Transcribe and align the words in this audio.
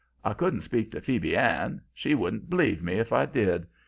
I 0.25 0.33
couldn't 0.33 0.61
speak 0.61 0.89
to 0.93 1.01
Phoebe 1.01 1.37
Ann; 1.37 1.79
she 1.93 2.15
wouldn't 2.15 2.49
b'lieve 2.49 2.81
me 2.81 2.95
if 2.95 3.13
I 3.13 3.27
did. 3.27 3.67